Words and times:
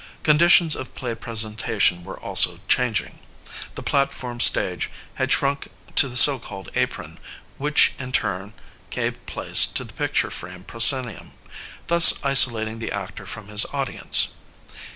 Conditions 0.23 0.75
of 0.75 0.95
play 0.95 1.13
presentation 1.13 2.03
were 2.03 2.19
also 2.19 2.59
changing. 2.67 3.19
The 3.75 3.83
platform 3.83 4.39
stage 4.39 4.89
had 5.13 5.31
shrunk 5.31 5.67
to 5.93 6.07
the 6.07 6.17
so 6.17 6.39
called 6.39 6.71
apron, 6.73 7.19
which 7.59 7.91
in 7.99 8.11
turn 8.11 8.55
gave 8.89 9.23
place 9.27 9.67
to 9.67 9.83
the 9.83 9.93
picture 9.93 10.31
frame 10.31 10.63
proscenium, 10.63 11.33
thus 11.85 12.15
isolating 12.25 12.79
the 12.79 12.91
actor 12.91 13.27
from 13.27 13.47
his 13.47 13.63
audience. 13.73 14.29